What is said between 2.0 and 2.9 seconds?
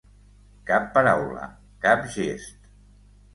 gest.